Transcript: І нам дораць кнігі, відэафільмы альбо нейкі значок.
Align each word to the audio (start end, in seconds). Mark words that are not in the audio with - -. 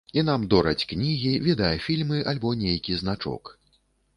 І 0.17 0.21
нам 0.27 0.45
дораць 0.53 0.87
кнігі, 0.93 1.33
відэафільмы 1.47 2.25
альбо 2.33 2.55
нейкі 2.65 2.99
значок. 3.03 3.57